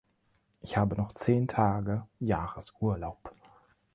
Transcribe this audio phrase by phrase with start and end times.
[0.61, 3.35] In habe noch zehn Tage Jahresurlaub.